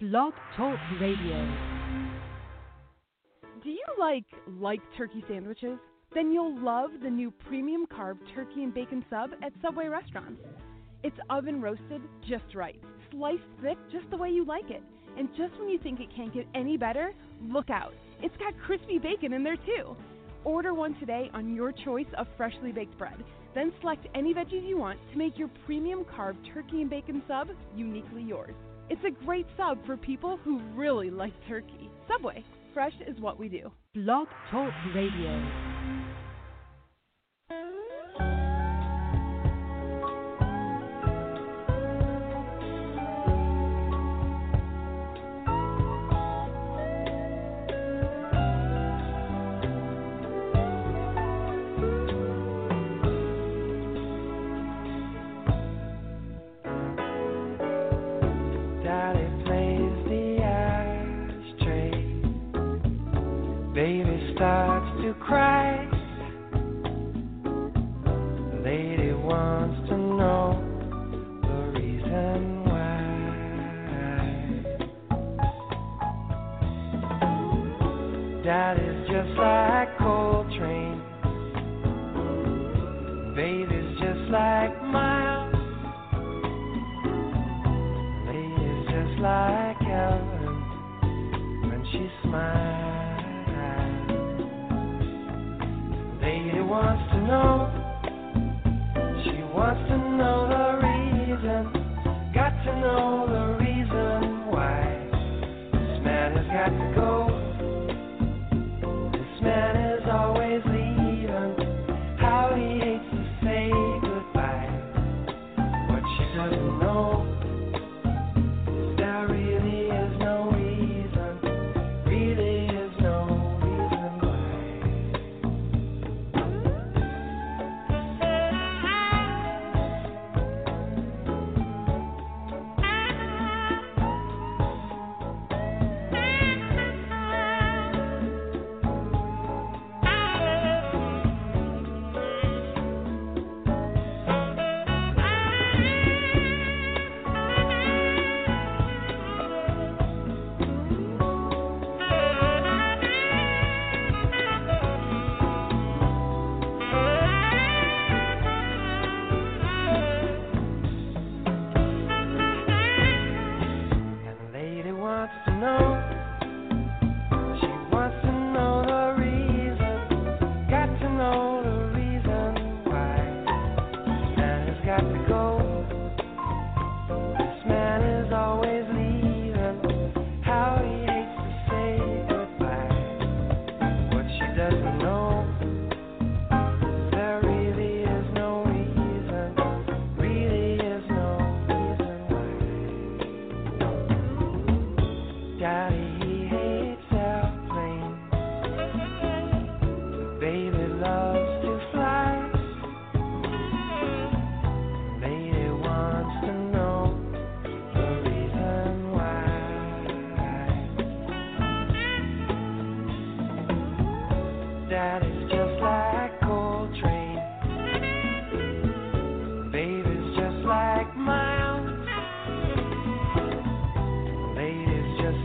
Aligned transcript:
Blog 0.00 0.32
Talk 0.56 0.78
Radio. 1.00 1.56
Do 3.64 3.68
you 3.68 3.84
like 3.98 4.26
light 4.46 4.80
turkey 4.96 5.24
sandwiches? 5.26 5.76
Then 6.14 6.30
you'll 6.30 6.56
love 6.56 6.90
the 7.02 7.10
new 7.10 7.32
premium 7.32 7.84
carved 7.84 8.20
turkey 8.32 8.62
and 8.62 8.72
bacon 8.72 9.04
sub 9.10 9.30
at 9.42 9.52
Subway 9.60 9.88
restaurants. 9.88 10.40
It's 11.02 11.16
oven 11.30 11.60
roasted 11.60 12.00
just 12.28 12.54
right, 12.54 12.80
sliced 13.10 13.42
thick 13.60 13.76
just 13.90 14.08
the 14.10 14.16
way 14.16 14.30
you 14.30 14.44
like 14.44 14.70
it. 14.70 14.84
And 15.18 15.30
just 15.36 15.58
when 15.58 15.68
you 15.68 15.80
think 15.80 15.98
it 15.98 16.14
can't 16.14 16.32
get 16.32 16.46
any 16.54 16.76
better, 16.76 17.12
look 17.42 17.68
out. 17.68 17.92
It's 18.22 18.36
got 18.36 18.54
crispy 18.64 19.00
bacon 19.00 19.32
in 19.32 19.42
there 19.42 19.56
too. 19.56 19.96
Order 20.44 20.74
one 20.74 20.94
today 21.00 21.28
on 21.34 21.56
your 21.56 21.72
choice 21.72 22.06
of 22.16 22.28
freshly 22.36 22.70
baked 22.70 22.96
bread. 22.98 23.24
Then 23.52 23.72
select 23.80 24.06
any 24.14 24.32
veggies 24.32 24.64
you 24.64 24.78
want 24.78 25.00
to 25.10 25.18
make 25.18 25.36
your 25.36 25.50
premium 25.66 26.04
carved 26.14 26.38
turkey 26.54 26.82
and 26.82 26.88
bacon 26.88 27.20
sub 27.26 27.48
uniquely 27.74 28.22
yours. 28.22 28.54
It's 28.90 29.04
a 29.04 29.24
great 29.24 29.46
sub 29.56 29.84
for 29.84 29.98
people 29.98 30.38
who 30.38 30.60
really 30.74 31.10
like 31.10 31.34
turkey. 31.46 31.90
Subway, 32.08 32.42
fresh 32.72 32.94
is 33.06 33.20
what 33.20 33.38
we 33.38 33.48
do. 33.48 33.70
Blog 33.94 34.28
Talk 34.50 34.72
Radio. 34.94 35.67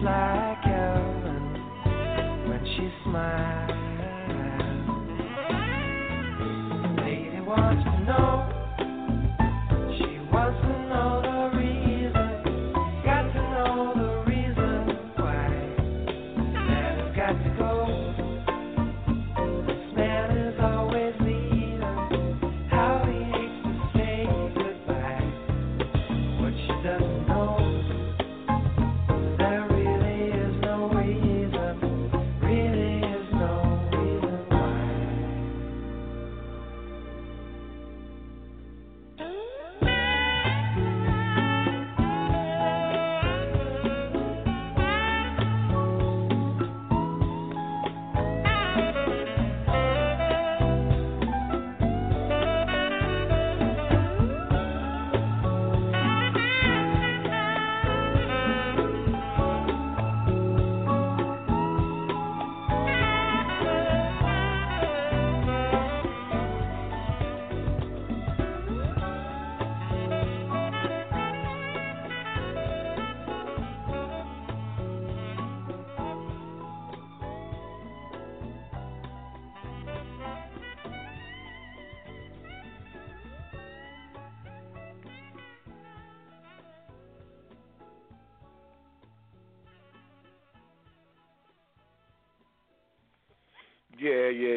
Like 0.03 0.65
Ellen 0.65 2.49
when 2.49 2.61
she 2.75 2.91
smiles. 3.03 3.62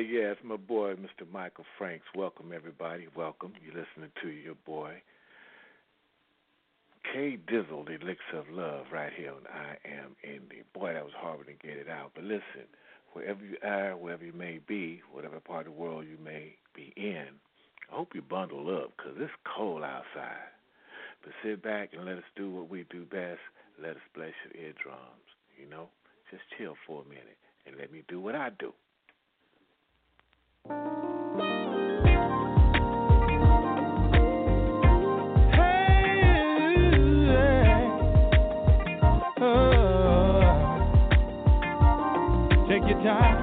Yes, 0.09 0.37
my 0.45 0.57
boy, 0.57 0.95
Mr. 0.95 1.29
Michael 1.33 1.65
Franks. 1.77 2.07
Welcome, 2.15 2.53
everybody. 2.55 3.09
Welcome. 3.17 3.55
You're 3.61 3.75
listening 3.75 4.13
to 4.23 4.29
your 4.29 4.55
boy, 4.55 5.03
K 7.13 7.37
Dizzle, 7.51 7.87
the 7.87 7.95
Elixir 7.95 8.39
of 8.39 8.49
Love, 8.49 8.87
right 8.93 9.13
here 9.13 9.33
on 9.33 9.43
I 9.53 9.75
Am 9.85 10.15
Indie. 10.25 10.63
Boy, 10.73 10.93
that 10.93 11.03
was 11.03 11.13
hard 11.17 11.47
to 11.47 11.53
get 11.55 11.77
it 11.77 11.89
out. 11.89 12.13
But 12.15 12.23
listen, 12.23 12.71
wherever 13.15 13.45
you 13.45 13.57
are, 13.65 13.97
wherever 13.97 14.25
you 14.25 14.33
may 14.33 14.61
be, 14.69 15.03
whatever 15.11 15.41
part 15.41 15.67
of 15.67 15.73
the 15.75 15.81
world 15.81 16.05
you 16.09 16.19
may 16.25 16.55
be 16.73 16.93
in, 16.97 17.27
I 17.91 17.97
hope 17.97 18.15
you 18.15 18.23
bundle 18.23 18.77
up 18.77 18.93
because 18.97 19.15
it's 19.19 19.33
cold 19.57 19.83
outside. 19.83 20.55
But 21.25 21.33
sit 21.43 21.65
back 21.65 21.91
and 21.95 22.05
let 22.05 22.19
us 22.19 22.31
do 22.37 22.49
what 22.53 22.71
we 22.71 22.87
do 22.91 23.05
best. 23.07 23.41
Let 23.83 23.97
us 23.97 24.07
bless 24.15 24.35
your 24.45 24.67
eardrums. 24.67 25.27
You 25.61 25.69
know, 25.69 25.89
just 26.31 26.45
chill 26.57 26.77
for 26.87 27.03
a 27.03 27.09
minute 27.09 27.39
and 27.67 27.77
let 27.77 27.93
me 27.93 28.05
do 28.07 28.21
what 28.21 28.37
I 28.37 28.51
do. 28.57 28.73
Oh. 39.39 39.67
Take 42.69 42.89
your 42.89 43.03
time. 43.05 43.36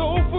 so 0.00 0.29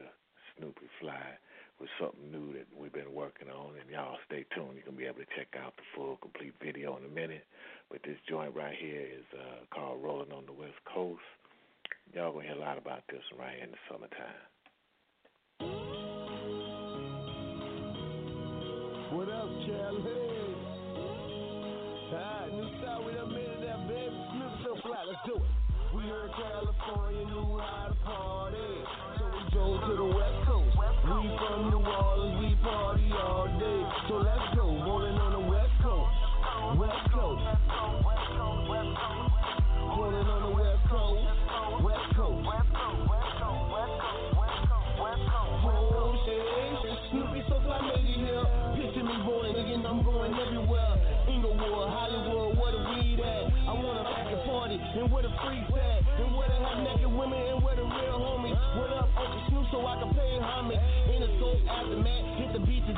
Snoopy 0.57 0.89
Fly, 0.99 1.37
with 1.79 1.89
something 1.99 2.31
new 2.31 2.53
that 2.53 2.67
we've 2.77 2.93
been 2.93 3.13
working 3.13 3.49
on. 3.49 3.75
And 3.79 3.89
y'all 3.89 4.17
stay 4.25 4.45
tuned. 4.53 4.75
You're 4.75 4.85
gonna 4.85 4.97
be 4.97 5.05
able 5.05 5.23
to 5.23 5.35
check 5.37 5.55
out 5.55 5.75
the 5.77 5.83
full, 5.95 6.17
complete 6.17 6.53
video 6.61 6.97
in 6.97 7.05
a 7.05 7.09
minute. 7.09 7.45
But 7.89 8.03
this 8.03 8.17
joint 8.27 8.53
right 8.55 8.75
here 8.77 9.07
is 9.07 9.25
uh, 9.33 9.65
called 9.73 10.03
"Rolling 10.03 10.31
on 10.31 10.45
the 10.45 10.53
West 10.53 10.83
Coast." 10.85 11.23
Y'all 12.13 12.33
gonna 12.33 12.45
hear 12.45 12.55
a 12.55 12.59
lot 12.59 12.77
about 12.77 13.03
this 13.07 13.23
right 13.37 13.59
in 13.61 13.71
the 13.71 13.77
summertime. 13.89 14.43
We 26.09 26.15
heard 26.15 26.31
California 26.31 27.25
knew 27.25 27.59
how 27.59 27.85
to 27.87 27.95
party, 28.03 28.57
so 29.19 29.25
we 29.29 29.51
drove 29.51 29.81
to 29.81 29.95
the 29.95 30.05
West 30.05 30.47
Coast. 30.47 30.75
We 31.05 31.37
from 31.37 31.69
New 31.69 31.85
Orleans, 31.85 32.39
we 32.39 32.55
party 32.63 33.11
all 33.13 33.45
day, 33.59 33.81
so 34.07 34.15
let's 34.15 34.55
go. 34.55 34.58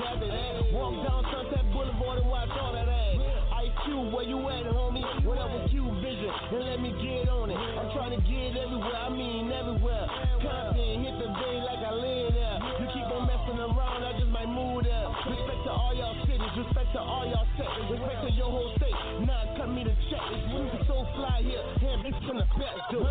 together. 0.01 0.63
Walk 0.73 0.95
down 1.05 1.21
Sunset 1.29 1.65
Boulevard 1.71 2.19
and 2.19 2.29
watch 2.29 2.49
all 2.57 2.73
that 2.73 2.89
ass. 2.89 3.17
IQ, 3.61 4.09
where 4.09 4.25
you 4.25 4.41
at, 4.49 4.65
homie? 4.65 5.05
Whatever, 5.21 5.67
Q 5.69 5.85
vision, 6.01 6.31
and 6.33 6.65
let 6.65 6.79
me 6.81 6.89
get 6.97 7.29
on 7.29 7.53
it. 7.53 7.57
I'm 7.57 7.93
trying 7.93 8.17
to 8.17 8.21
get 8.25 8.57
everywhere, 8.57 8.97
I 8.97 9.09
mean 9.13 9.53
everywhere. 9.53 10.05
Compton 10.41 11.05
hit 11.05 11.15
the 11.21 11.29
bay 11.29 11.57
like 11.61 11.81
I 11.85 11.93
live 11.93 12.33
there. 12.33 12.57
You 12.81 12.85
keep 12.89 13.05
on 13.13 13.29
messing 13.29 13.61
around, 13.61 14.01
I 14.01 14.17
just 14.17 14.33
might 14.33 14.49
move 14.49 14.83
there. 14.89 15.07
Respect 15.29 15.61
to 15.69 15.71
all 15.71 15.93
y'all 15.93 16.17
cities, 16.25 16.53
respect 16.57 16.89
to 16.97 17.01
all 17.01 17.25
y'all 17.29 17.45
sets, 17.53 17.69
respect 17.85 18.25
to 18.25 18.31
your 18.33 18.49
whole 18.49 18.73
state. 18.81 18.97
Nah, 19.21 19.53
cut 19.53 19.69
me 19.69 19.85
the 19.85 19.93
check. 20.09 20.25
It's 20.33 20.45
music 20.49 20.81
so 20.89 21.05
fly 21.13 21.45
here, 21.45 21.61
hand 21.77 22.01
from 22.25 22.41
the 22.41 22.49
best, 22.57 22.81
dude. 22.89 23.05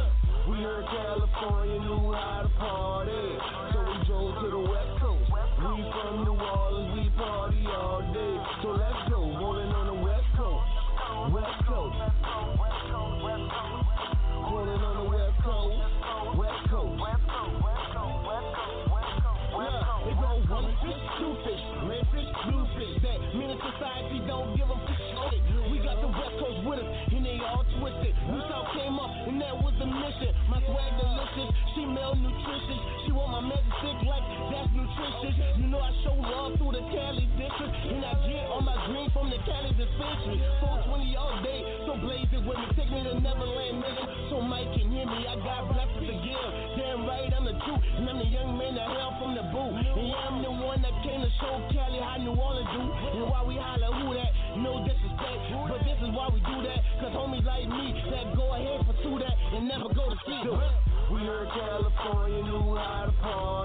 We 0.51 0.59
heard 0.67 0.83
California 0.91 1.79
knew 1.79 2.11
how 2.11 2.43
to 2.43 2.51
party. 2.59 3.00
Dispensary. 40.31 40.61
420 40.61 41.17
all 41.17 41.35
day, 41.43 41.61
so 41.87 41.91
blaze 41.99 42.31
it 42.31 42.43
with 42.45 42.59
me. 42.59 42.67
Take 42.77 42.91
me 42.91 43.03
to 43.03 43.15
Neverland, 43.19 43.83
nigga, 43.83 44.05
so 44.31 44.41
Mike 44.41 44.71
can 44.75 44.91
hear 44.91 45.07
me. 45.07 45.27
I 45.27 45.35
got 45.43 45.71
blessings 45.73 46.07
to 46.07 46.17
give. 46.23 46.51
Damn 46.79 47.07
right, 47.07 47.31
I'm 47.35 47.45
the 47.45 47.57
truth, 47.67 47.83
and 47.99 48.09
I'm 48.09 48.19
the 48.19 48.31
young 48.31 48.59
man 48.59 48.75
that 48.75 48.89
hell 48.91 49.17
from 49.19 49.35
the 49.35 49.45
boot. 49.51 49.73
And 49.75 50.07
yeah, 50.07 50.27
I'm 50.31 50.43
the 50.43 50.53
one 50.53 50.83
that 50.83 50.95
came 51.03 51.21
to 51.21 51.31
show 51.43 51.55
Cali 51.75 51.99
how 51.99 52.19
New 52.19 52.35
Orleans 52.37 52.71
do, 52.75 52.83
and 53.19 53.27
why 53.31 53.43
we 53.43 53.57
holler 53.59 53.91
who 53.99 54.15
that. 54.15 54.31
No 54.59 54.83
disrespect, 54.83 55.41
but 55.71 55.81
this 55.87 55.99
is 56.03 56.11
why 56.15 56.29
we 56.31 56.43
do 56.43 56.57
that. 56.67 56.81
Cause 57.01 57.15
homies 57.15 57.47
like 57.47 57.69
me 57.71 57.95
that 58.11 58.35
go 58.37 58.53
ahead 58.55 58.83
pursue 58.83 59.19
that 59.23 59.37
and 59.55 59.69
never 59.69 59.89
go 59.95 60.11
to 60.11 60.17
sleep. 60.27 60.43
We 61.11 61.27
heard 61.27 61.49
California 61.55 62.43
knew 62.45 62.77
how 62.77 63.07
to 63.07 63.15
party, 63.19 63.60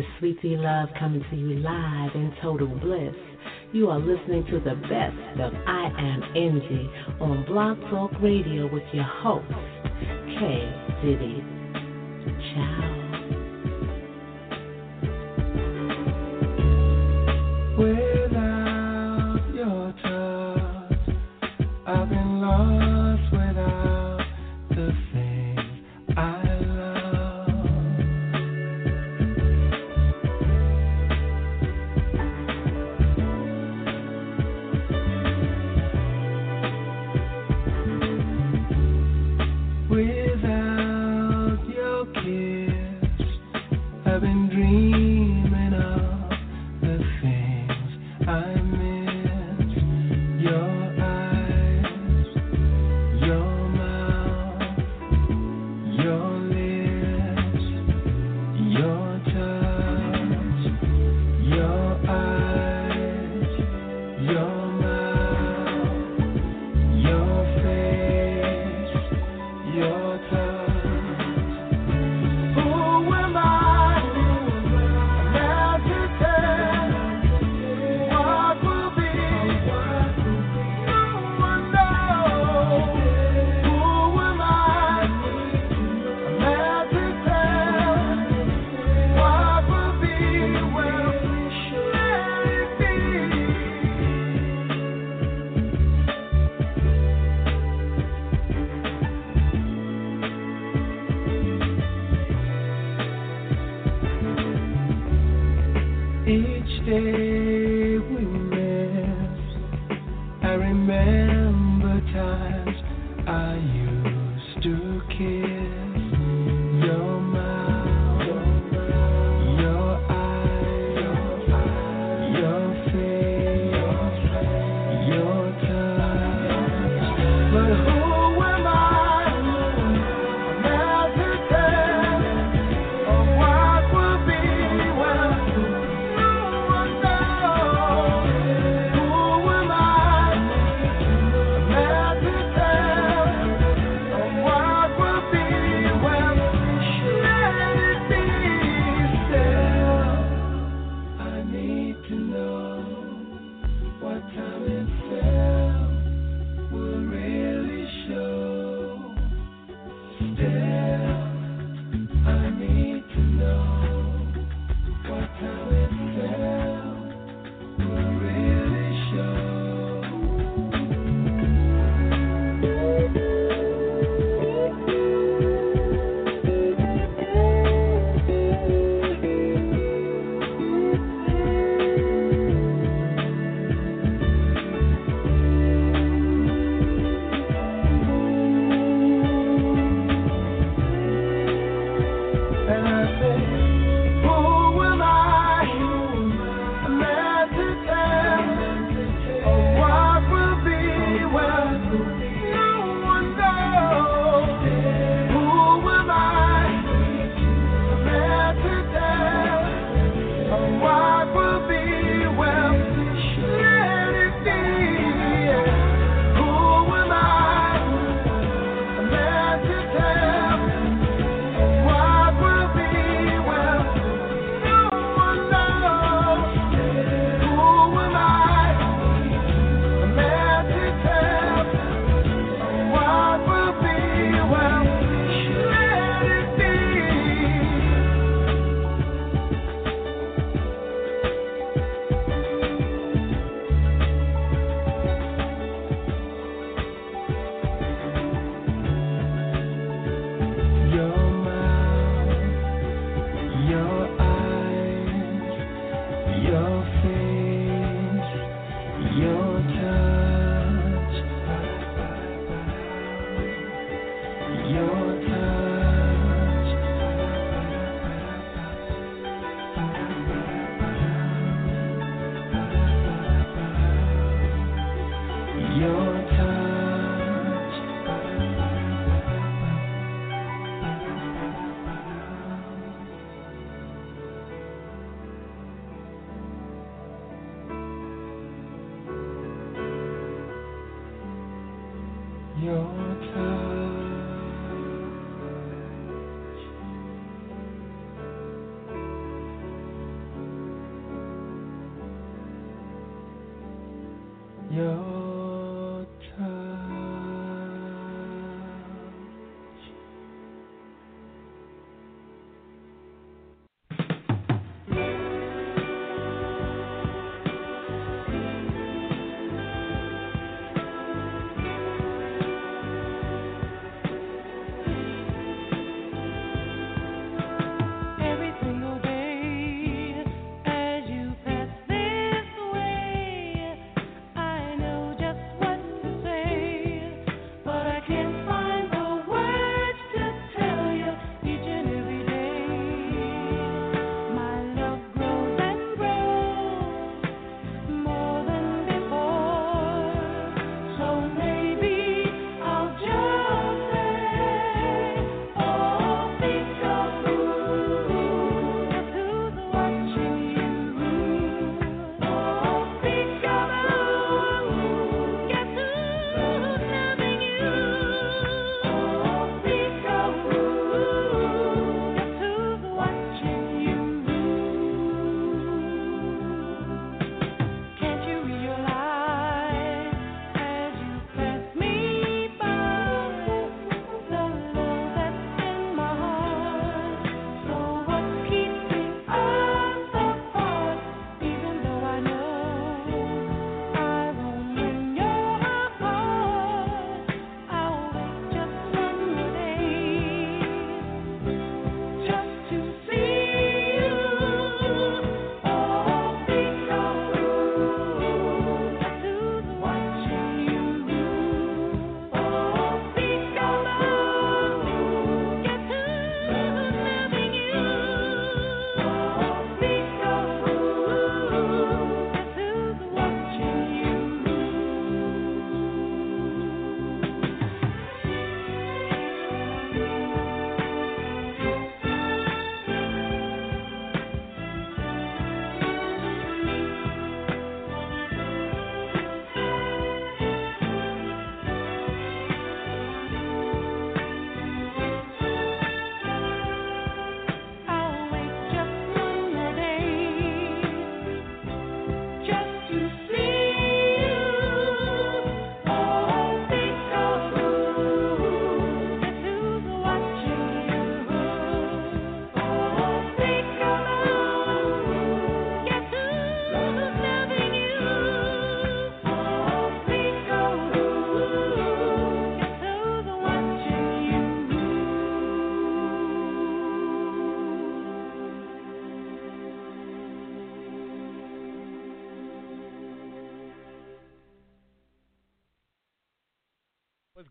is 0.00 0.06
Sweetie 0.18 0.56
Love 0.56 0.88
coming 0.98 1.22
to 1.30 1.36
you 1.36 1.58
live 1.58 2.14
in 2.14 2.32
total 2.40 2.68
bliss. 2.68 3.14
You 3.72 3.90
are 3.90 3.98
listening 3.98 4.46
to 4.46 4.58
the 4.58 4.74
best 4.88 5.40
of 5.40 5.52
I 5.66 5.92
Am 5.98 6.22
Indie 6.34 7.20
on 7.20 7.44
Blog 7.44 7.78
Talk 7.90 8.10
Radio 8.22 8.72
with 8.72 8.82
your 8.94 9.04
host, 9.04 9.46
K 10.38 10.72
Diddy. 11.02 11.44
Ciao. 12.54 13.00
Without 17.78 18.19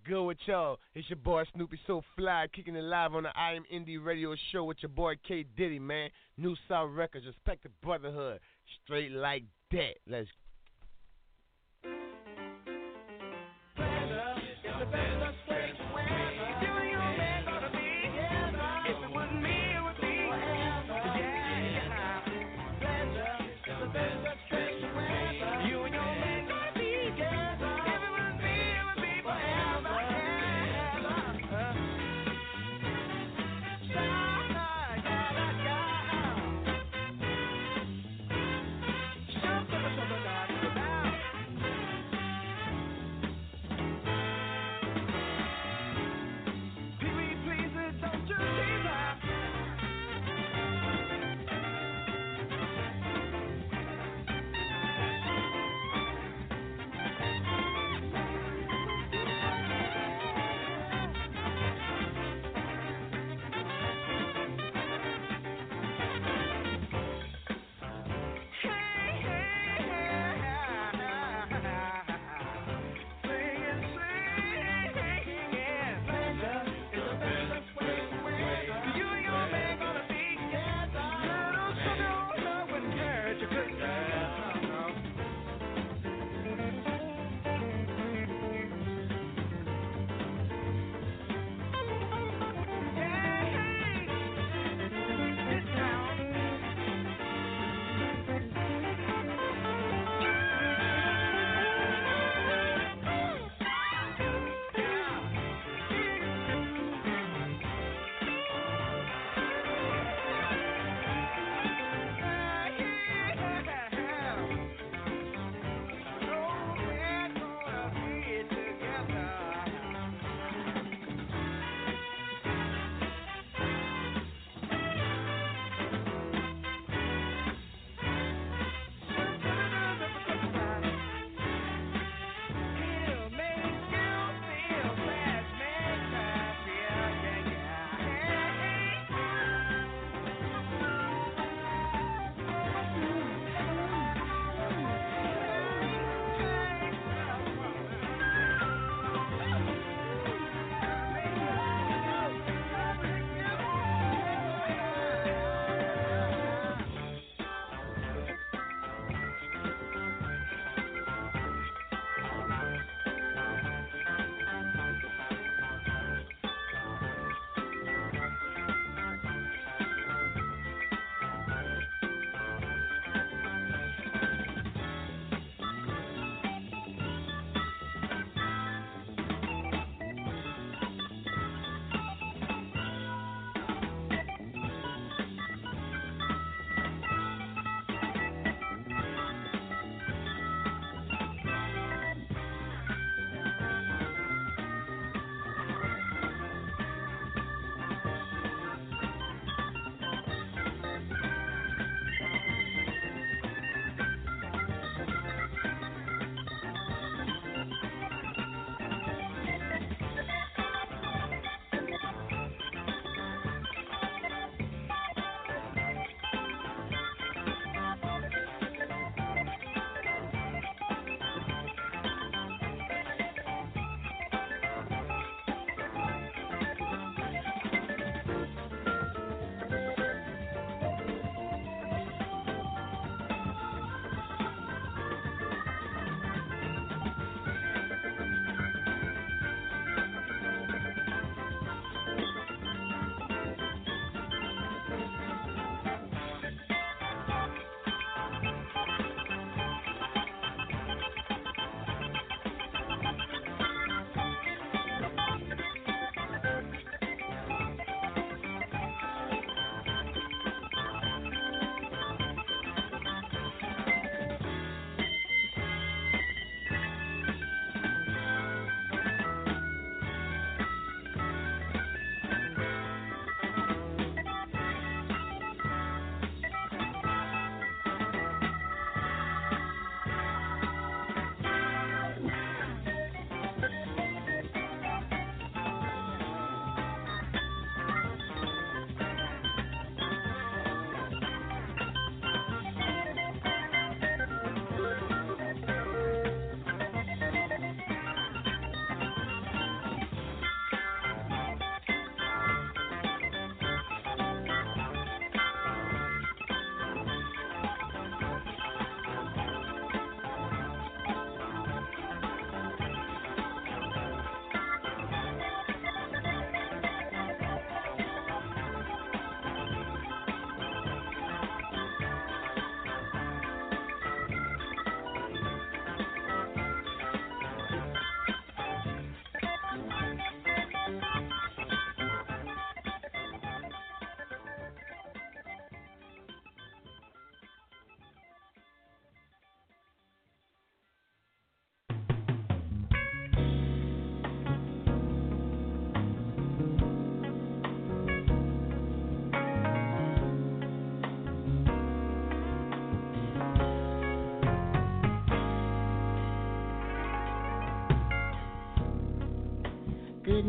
good 0.09 0.25
with 0.25 0.37
y'all? 0.47 0.79
It's 0.95 1.07
your 1.07 1.17
boy 1.17 1.43
Snoopy 1.53 1.79
So 1.85 2.01
Fly, 2.17 2.47
kicking 2.51 2.75
it 2.75 2.83
live 2.83 3.13
on 3.13 3.23
the 3.23 3.29
I 3.37 3.53
Am 3.53 3.63
Indie 3.71 4.03
Radio 4.03 4.33
Show 4.51 4.63
with 4.63 4.77
your 4.81 4.89
boy 4.89 5.13
K 5.27 5.45
Diddy, 5.55 5.77
man. 5.77 6.09
New 6.35 6.55
South 6.67 6.89
Records, 6.91 7.27
respect 7.27 7.61
the 7.61 7.69
brotherhood, 7.83 8.39
straight 8.83 9.11
like 9.11 9.43
that. 9.69 9.97
Let's 10.07 10.27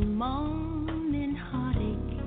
morning 0.06 1.34
heartache, 1.34 2.20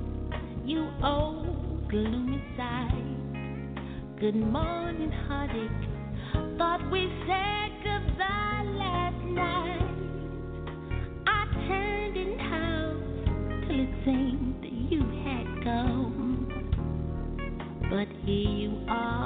you 0.64 0.88
old 1.02 1.88
gloomy 1.90 2.42
sight. 2.56 4.20
Good 4.20 4.36
morning 4.36 5.10
heartache, 5.26 5.70
thought 6.56 6.88
we 6.90 7.08
said 7.26 7.72
goodbye 7.82 8.64
last 8.78 9.24
night. 9.24 9.90
I 11.26 11.46
turned 11.66 12.16
in 12.16 12.38
house 12.38 13.66
till 13.66 13.80
it 13.80 13.94
seemed 14.04 14.62
that 14.62 14.72
you 14.72 15.00
had 15.24 15.64
gone, 15.64 16.46
but 17.90 18.08
here 18.24 18.50
you 18.50 18.86
are. 18.88 19.23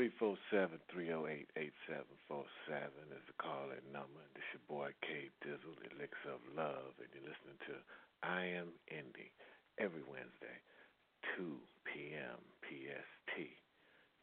Three 0.00 0.16
four 0.16 0.40
seven 0.48 0.80
three 0.88 1.12
zero 1.12 1.28
eight 1.28 1.52
eight 1.60 1.76
seven 1.84 2.08
four 2.24 2.48
seven 2.64 3.04
is 3.12 3.20
the 3.28 3.36
call-in 3.36 3.84
number. 3.92 4.24
This 4.32 4.40
is 4.48 4.56
your 4.56 4.64
boy 4.64 4.96
K 5.04 5.28
Dizzle, 5.44 5.76
Elixir 5.92 6.40
of 6.40 6.44
Love, 6.56 6.96
and 6.96 7.12
you're 7.12 7.28
listening 7.28 7.60
to 7.68 7.76
I 8.24 8.48
Am 8.48 8.72
Indie 8.88 9.28
every 9.76 10.00
Wednesday, 10.08 10.56
2 11.36 11.52
p.m. 11.84 12.40
PST. 12.64 13.44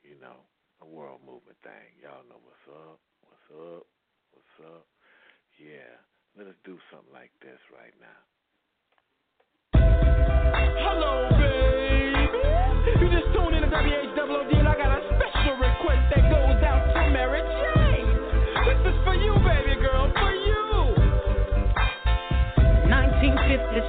You 0.01 0.17
know, 0.17 0.49
a 0.81 0.87
world 0.89 1.21
movement 1.21 1.61
thing. 1.61 1.93
Y'all 2.01 2.25
know 2.25 2.41
what's 2.41 2.67
up, 2.73 2.97
what's 3.21 3.49
up, 3.53 3.85
what's 4.33 4.57
up. 4.65 4.89
Yeah, 5.61 5.93
let 6.33 6.49
us 6.49 6.57
do 6.65 6.81
something 6.89 7.13
like 7.13 7.37
this 7.45 7.61
right 7.69 7.93
now. 8.01 8.21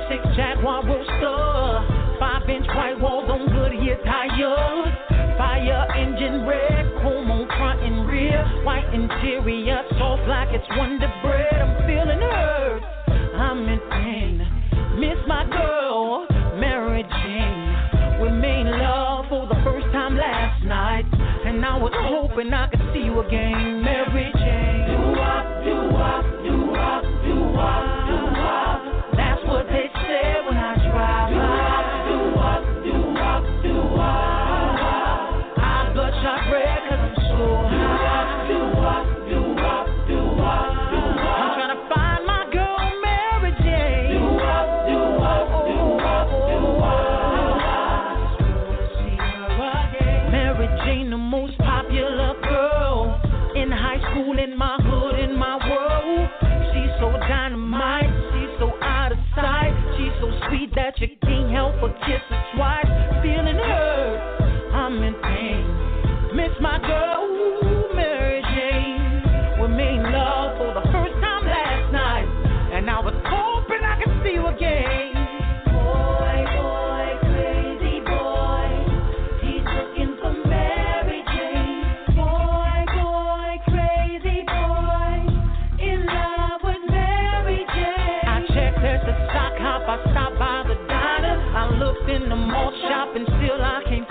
six 0.09 0.25
Jaguar 0.37 0.85
Roadster. 0.85 2.19
Five 2.19 2.49
inch 2.49 2.67
white 2.67 2.99
walls 3.01 3.31
on 3.31 3.47
Goodyear 3.47 4.01
tires. 4.05 4.89
Fire 5.37 5.87
engine 5.95 6.47
red, 6.47 6.85
chrome 7.01 7.31
on 7.31 7.47
front 7.47 7.81
and 7.81 8.09
rear. 8.09 8.43
White 8.65 8.93
interior, 8.93 9.83
soft 9.99 10.27
like 10.27 10.49
it's 10.51 10.67
Wonder 10.77 11.13
Bread. 11.23 11.55
I'm 11.55 11.87
feeling 11.87 12.21
hurt. 12.21 12.83
I'm 13.37 13.69
in 13.69 13.81
pain. 13.91 14.35
Miss 14.99 15.19
my 15.29 15.47
girl, 15.47 16.27
Mary 16.59 17.05
Jane. 17.05 18.21
We 18.21 18.31
made 18.31 18.67
love 18.67 19.27
for 19.29 19.47
the 19.47 19.61
first 19.63 19.87
time 19.93 20.17
last 20.17 20.65
night, 20.65 21.05
and 21.47 21.65
I 21.65 21.79
was 21.79 21.93
hoping 21.95 22.53
I 22.53 22.67
could 22.67 22.83
see 22.93 23.05
you 23.05 23.21
again, 23.21 23.85
Mary 23.85 24.08
up 93.09 93.17
and 93.17 93.27
still 93.27 93.63
I 93.63 93.83
can't 93.89 94.08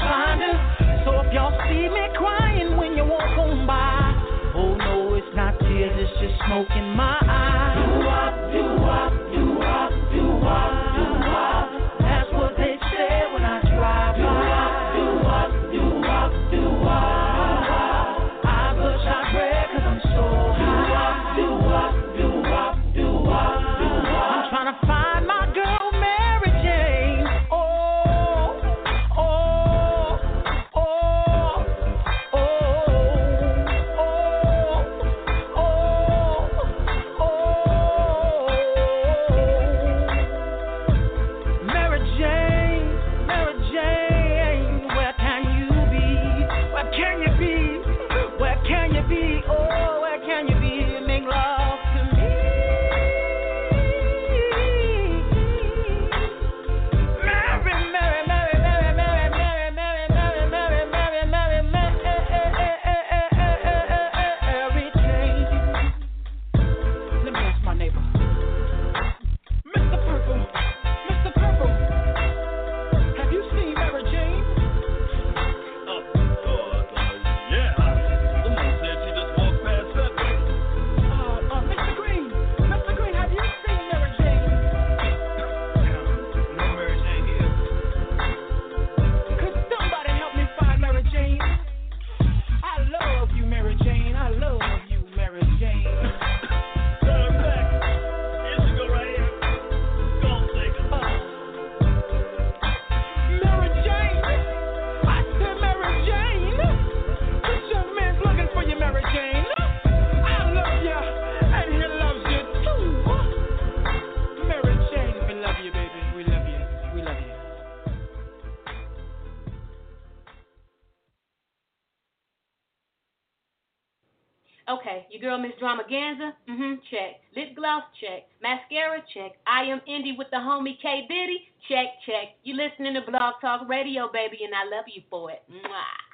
Your 125.12 125.22
girl, 125.22 125.38
Miss 125.39 125.53
Dramaganza? 125.62 126.34
Mm-hmm, 126.49 126.74
check. 126.91 127.22
Lip 127.36 127.55
gloss? 127.55 127.84
Check. 127.99 128.28
Mascara? 128.41 128.99
Check. 129.14 129.34
I 129.47 129.64
am 129.64 129.82
Indie 129.88 130.18
with 130.18 130.28
the 130.32 130.38
homie 130.38 130.80
K 130.82 131.05
Diddy? 131.08 131.47
Check, 131.68 131.99
check. 132.05 132.36
You 132.43 132.55
listening 132.55 132.93
to 132.95 133.01
Blog 133.01 133.36
Talk 133.41 133.68
Radio, 133.68 134.10
baby, 134.12 134.39
and 134.43 134.53
I 134.53 134.64
love 134.76 134.86
you 134.88 135.01
for 135.10 135.32
it. 135.32 135.43
Mwah. 135.51 136.07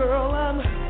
girl, 0.00 0.32
I'm 0.32 0.89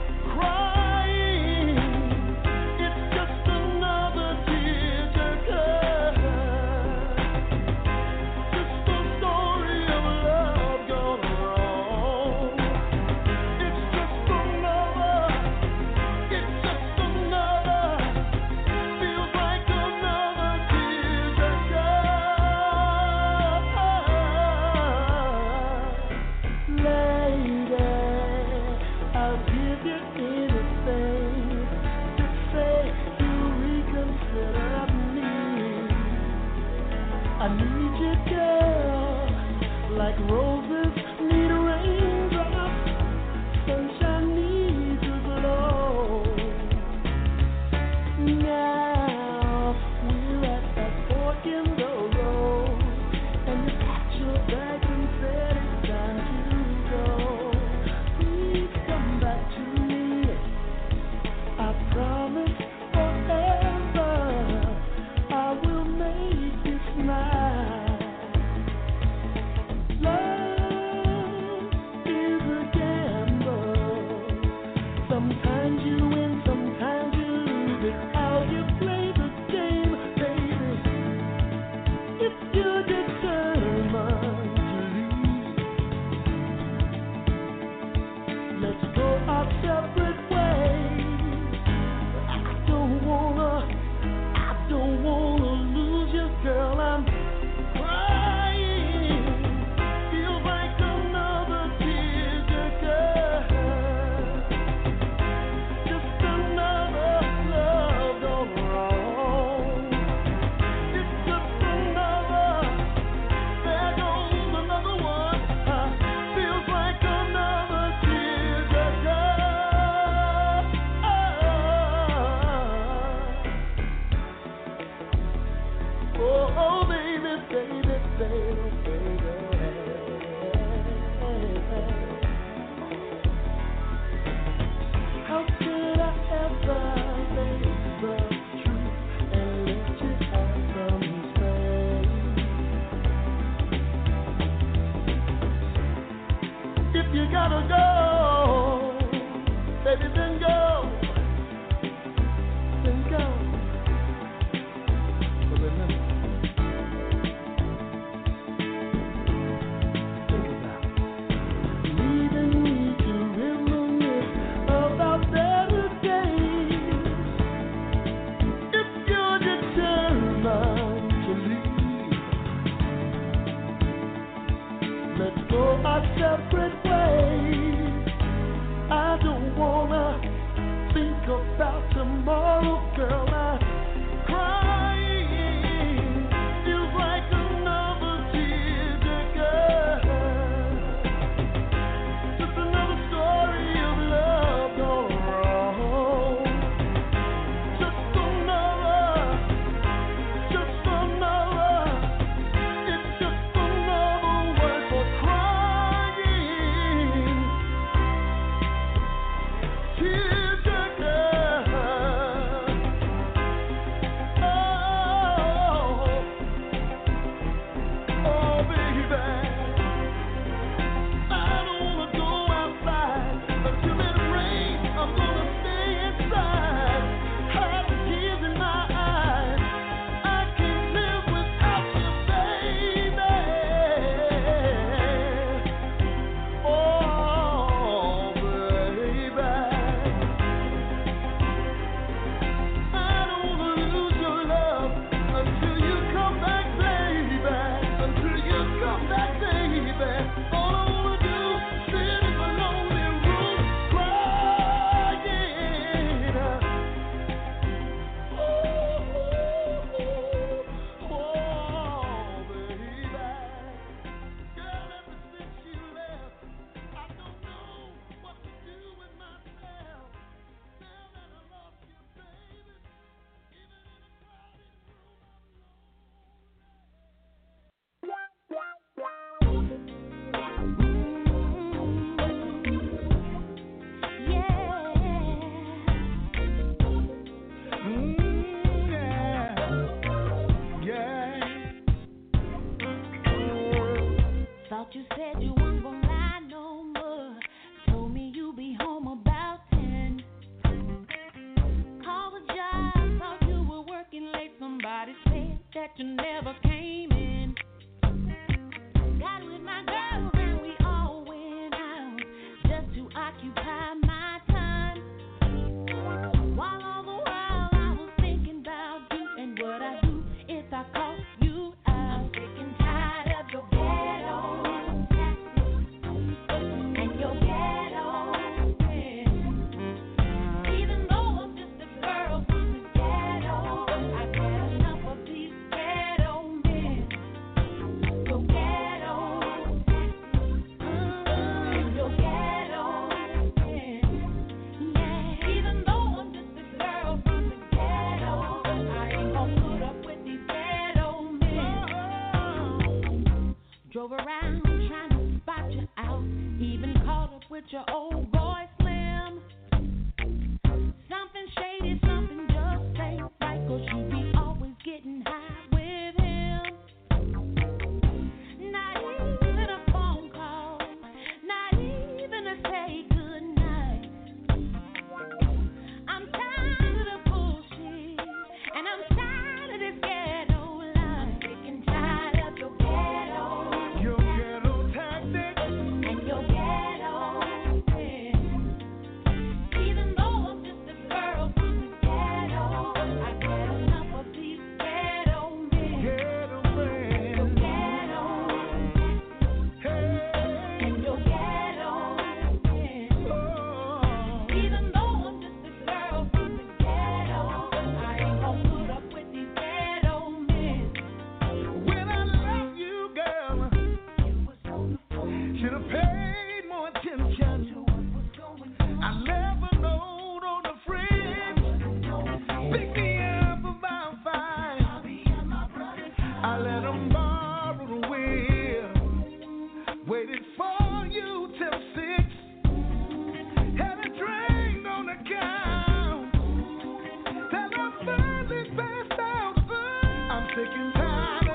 sick 440.54 440.68
and 440.74 440.92
tired. 440.94 441.49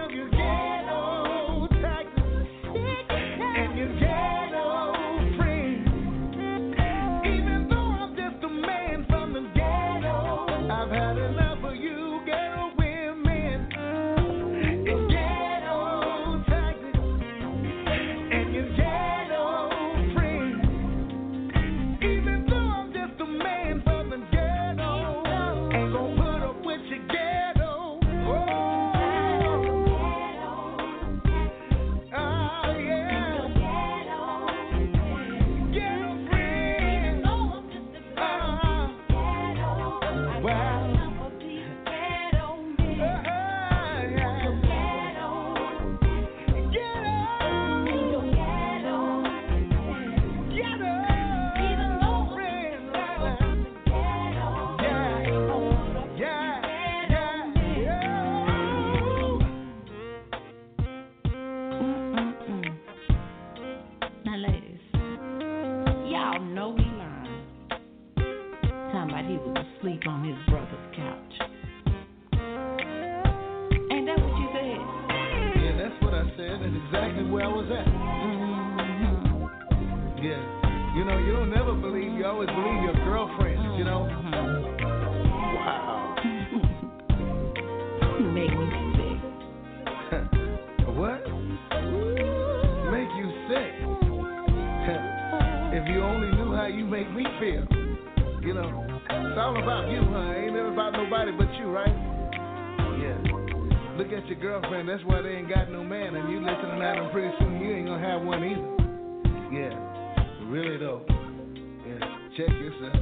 Really 110.56 110.78
though. 110.78 111.02
Yeah, 111.10 112.00
check 112.38 112.48
this 112.48 112.74
out. 112.86 112.96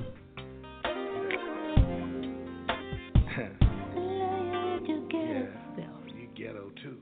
yeah. 3.30 3.50
You 6.16 6.28
ghetto 6.36 6.72
too. 6.82 6.98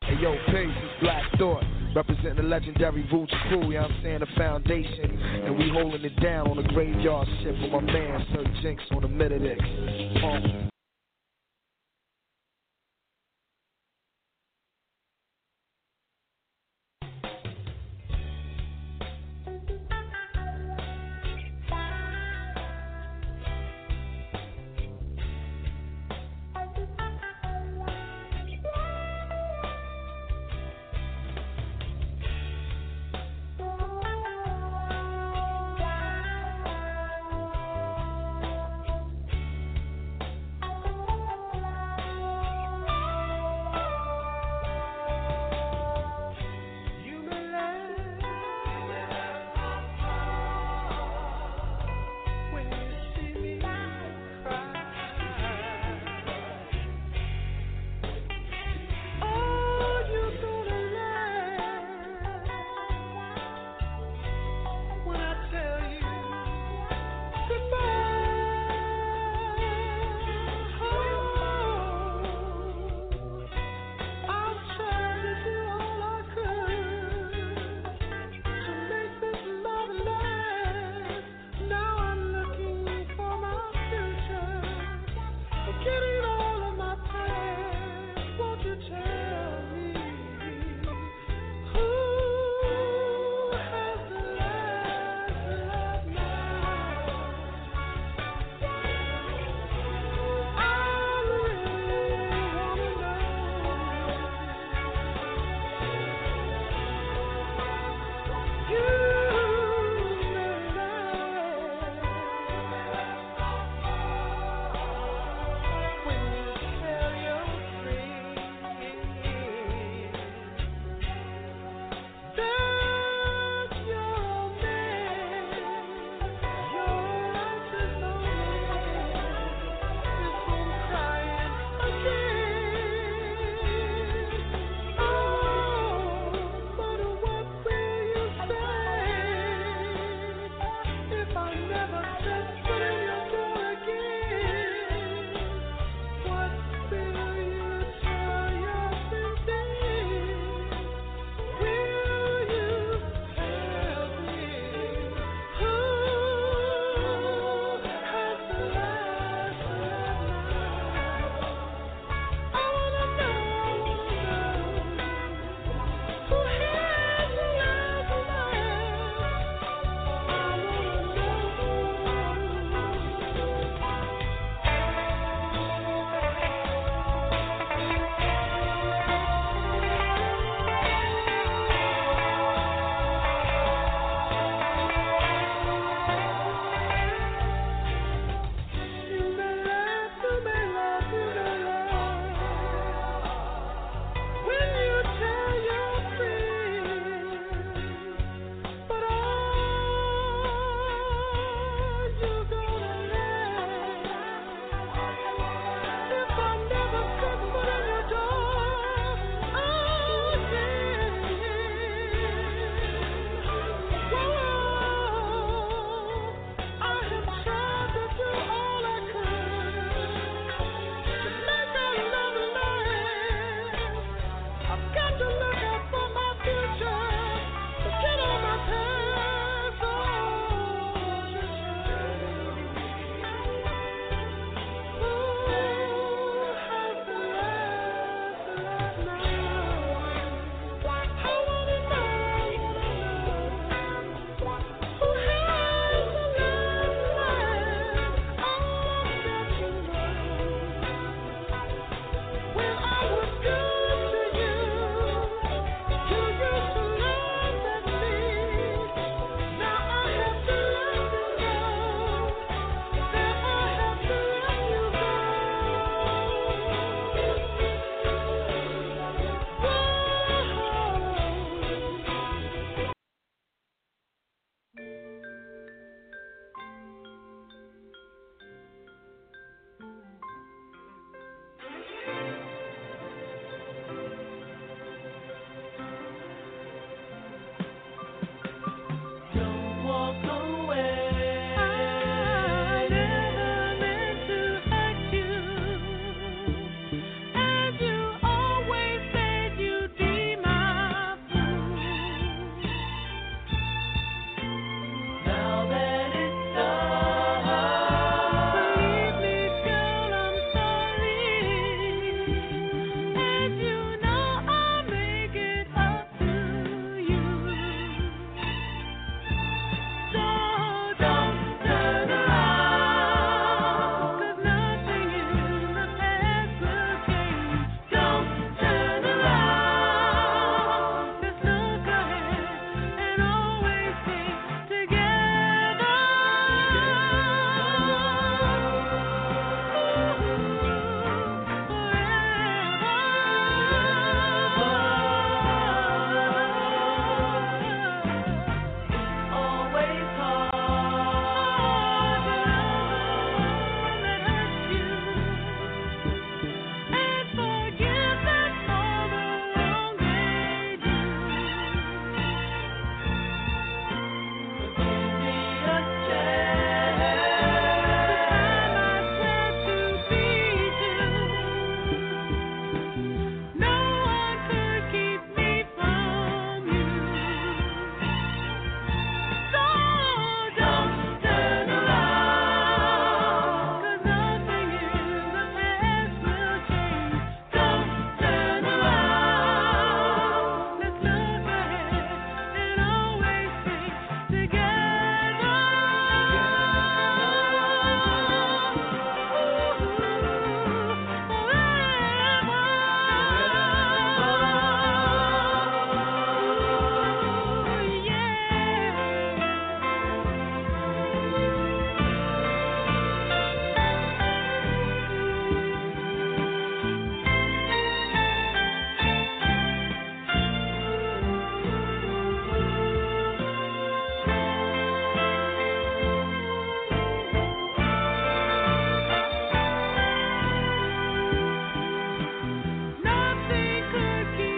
Hey 0.00 0.14
yo, 0.22 0.34
Pace 0.46 0.68
is 0.68 1.02
Black 1.02 1.22
Thought. 1.38 1.64
Representing 1.94 2.36
the 2.36 2.42
legendary 2.44 3.06
Roots 3.12 3.34
crew, 3.48 3.64
you 3.64 3.74
know 3.74 3.80
I'm 3.80 4.02
saying? 4.02 4.20
The 4.20 4.26
foundation. 4.34 5.18
And 5.44 5.58
we 5.58 5.68
holding 5.68 6.02
it 6.02 6.18
down 6.22 6.48
on 6.48 6.56
the 6.56 6.62
graveyard 6.72 7.28
shift. 7.42 7.58
with 7.60 7.72
my 7.72 7.80
man 7.82 8.26
Sir 8.32 8.44
Jinx 8.62 8.82
on 8.92 9.02
the 9.02 9.08
Metadex. 9.08 10.24
Um, 10.24 10.67